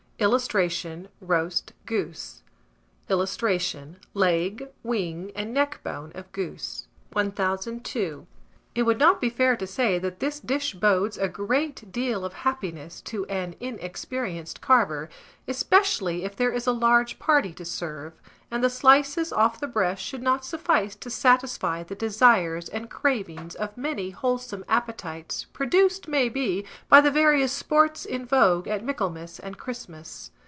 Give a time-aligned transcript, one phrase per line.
[0.23, 2.43] [Illustration: ROAST GOOSE.]
[3.09, 8.27] [Illustration: LEG, WING, AND NECK BONE OF GOOSE.] 1002.
[8.75, 12.31] It would not be fair to say that this dish bodes a great deal of
[12.45, 15.09] happiness to an inexperienced carver,
[15.47, 18.13] especially if there is a large party to serve,
[18.49, 23.55] and the slices off the breast should not suffice to satisfy the desires and cravings
[23.55, 29.37] of many wholesome appetites, produced, may be, by the various sports in vogue at Michaelmas
[29.39, 30.31] and Christmas.